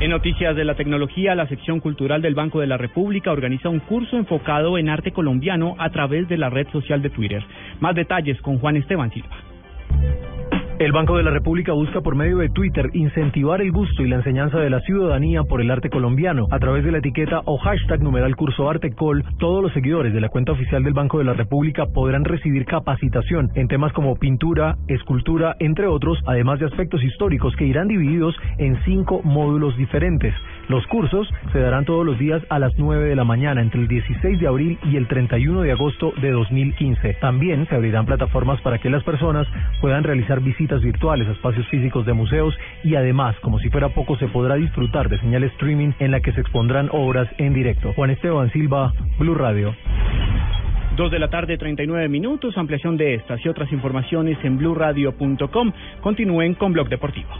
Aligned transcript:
En 0.00 0.08
noticias 0.08 0.56
de 0.56 0.64
la 0.64 0.76
tecnología, 0.76 1.34
la 1.34 1.46
sección 1.46 1.78
cultural 1.78 2.22
del 2.22 2.34
Banco 2.34 2.60
de 2.60 2.66
la 2.66 2.78
República 2.78 3.32
organiza 3.32 3.68
un 3.68 3.80
curso 3.80 4.16
enfocado 4.16 4.78
en 4.78 4.88
arte 4.88 5.12
colombiano 5.12 5.74
a 5.78 5.90
través 5.90 6.26
de 6.26 6.38
la 6.38 6.48
red 6.48 6.66
social 6.72 7.02
de 7.02 7.10
Twitter. 7.10 7.44
Más 7.80 7.94
detalles 7.94 8.40
con 8.40 8.58
Juan 8.58 8.76
Esteban 8.76 9.12
Silva. 9.12 9.49
El 10.80 10.92
Banco 10.92 11.18
de 11.18 11.22
la 11.22 11.30
República 11.30 11.74
busca 11.74 12.00
por 12.00 12.14
medio 12.14 12.38
de 12.38 12.48
Twitter 12.48 12.88
incentivar 12.94 13.60
el 13.60 13.70
gusto 13.70 14.02
y 14.02 14.08
la 14.08 14.16
enseñanza 14.16 14.58
de 14.60 14.70
la 14.70 14.80
ciudadanía 14.80 15.42
por 15.44 15.60
el 15.60 15.70
arte 15.70 15.90
colombiano. 15.90 16.46
A 16.50 16.58
través 16.58 16.84
de 16.84 16.90
la 16.90 17.00
etiqueta 17.00 17.42
o 17.44 17.58
hashtag 17.58 18.00
numeral 18.02 18.34
curso 18.34 18.66
arte 18.70 18.90
col, 18.92 19.22
todos 19.38 19.62
los 19.62 19.74
seguidores 19.74 20.14
de 20.14 20.22
la 20.22 20.30
cuenta 20.30 20.52
oficial 20.52 20.82
del 20.82 20.94
Banco 20.94 21.18
de 21.18 21.24
la 21.24 21.34
República 21.34 21.84
podrán 21.84 22.24
recibir 22.24 22.64
capacitación 22.64 23.50
en 23.56 23.68
temas 23.68 23.92
como 23.92 24.16
pintura, 24.16 24.78
escultura, 24.88 25.54
entre 25.58 25.86
otros, 25.86 26.18
además 26.24 26.60
de 26.60 26.66
aspectos 26.68 27.04
históricos 27.04 27.54
que 27.56 27.66
irán 27.66 27.86
divididos 27.86 28.34
en 28.56 28.82
cinco 28.86 29.20
módulos 29.22 29.76
diferentes. 29.76 30.32
Los 30.70 30.86
cursos 30.86 31.28
se 31.52 31.58
darán 31.58 31.84
todos 31.84 32.06
los 32.06 32.16
días 32.16 32.40
a 32.48 32.60
las 32.60 32.72
9 32.78 33.08
de 33.08 33.16
la 33.16 33.24
mañana 33.24 33.60
entre 33.60 33.80
el 33.80 33.88
16 33.88 34.38
de 34.38 34.46
abril 34.46 34.78
y 34.84 34.96
el 34.96 35.08
31 35.08 35.62
de 35.62 35.72
agosto 35.72 36.12
de 36.22 36.30
2015. 36.30 37.14
También 37.14 37.66
se 37.66 37.74
abrirán 37.74 38.06
plataformas 38.06 38.60
para 38.60 38.78
que 38.78 38.88
las 38.88 39.02
personas 39.02 39.48
puedan 39.80 40.04
realizar 40.04 40.40
visitas 40.40 40.80
virtuales 40.80 41.26
a 41.26 41.32
espacios 41.32 41.66
físicos 41.70 42.06
de 42.06 42.12
museos 42.12 42.56
y 42.84 42.94
además, 42.94 43.34
como 43.40 43.58
si 43.58 43.68
fuera 43.68 43.88
poco, 43.88 44.16
se 44.18 44.28
podrá 44.28 44.54
disfrutar 44.54 45.08
de 45.08 45.18
señal 45.18 45.42
streaming 45.42 45.90
en 45.98 46.12
la 46.12 46.20
que 46.20 46.30
se 46.30 46.40
expondrán 46.40 46.88
obras 46.92 47.26
en 47.38 47.52
directo. 47.52 47.92
Juan 47.94 48.10
Esteban 48.10 48.52
Silva, 48.52 48.92
Blue 49.18 49.34
Radio. 49.34 49.74
Dos 50.96 51.10
de 51.10 51.18
la 51.18 51.30
tarde, 51.30 51.58
39 51.58 52.08
minutos. 52.08 52.56
Ampliación 52.56 52.96
de 52.96 53.14
estas 53.14 53.44
y 53.44 53.48
otras 53.48 53.72
informaciones 53.72 54.38
en 54.44 54.56
blurradio.com. 54.56 55.72
Continúen 56.00 56.54
con 56.54 56.72
Blog 56.72 56.88
Deportivo. 56.88 57.30